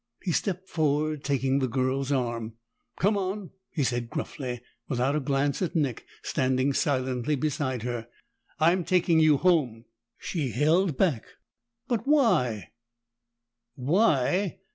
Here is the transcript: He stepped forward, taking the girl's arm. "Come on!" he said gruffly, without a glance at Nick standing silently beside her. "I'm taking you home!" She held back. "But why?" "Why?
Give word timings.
He 0.23 0.31
stepped 0.31 0.67
forward, 0.67 1.23
taking 1.23 1.59
the 1.59 1.67
girl's 1.67 2.11
arm. 2.11 2.53
"Come 2.99 3.15
on!" 3.19 3.51
he 3.69 3.83
said 3.83 4.09
gruffly, 4.09 4.61
without 4.87 5.15
a 5.15 5.19
glance 5.19 5.61
at 5.61 5.75
Nick 5.75 6.07
standing 6.23 6.73
silently 6.73 7.35
beside 7.35 7.83
her. 7.83 8.07
"I'm 8.59 8.83
taking 8.83 9.19
you 9.19 9.37
home!" 9.37 9.85
She 10.17 10.49
held 10.53 10.97
back. 10.97 11.25
"But 11.87 12.07
why?" 12.07 12.71
"Why? 13.75 14.61